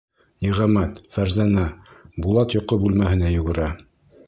[0.45, 1.67] Ниғәмәт, Фәрзәнә,
[2.25, 3.73] Булат йоҡо бүлмәһенә йүгерә.